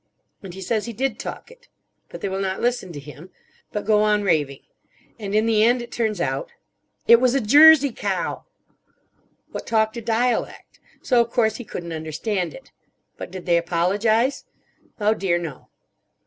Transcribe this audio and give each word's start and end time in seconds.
And 0.41 0.55
he 0.55 0.61
says 0.61 0.87
he 0.87 0.93
did 0.93 1.19
talk 1.19 1.51
it. 1.51 1.67
But 2.09 2.21
they 2.21 2.27
will 2.27 2.39
not 2.41 2.59
listen 2.59 2.91
to 2.91 2.99
him. 2.99 3.29
But 3.71 3.85
go 3.85 4.01
on 4.01 4.23
raving. 4.23 4.61
And 5.19 5.35
in 5.35 5.45
the 5.45 5.61
end 5.63 5.79
it 5.79 5.91
turns 5.91 6.19
out. 6.19 6.49
It 7.05 7.21
was 7.21 7.35
a 7.35 7.39
Jersey 7.39 7.91
cow! 7.91 8.45
What 9.51 9.67
talked 9.67 9.95
a 9.97 10.01
dialect. 10.01 10.79
So 11.03 11.21
of 11.21 11.29
course 11.29 11.57
he 11.57 11.63
couldn't 11.63 11.93
understand 11.93 12.55
it. 12.55 12.71
But 13.15 13.29
did 13.29 13.45
they 13.45 13.57
apologise? 13.57 14.45
Oh 14.99 15.13
dear 15.13 15.37
no. 15.37 15.69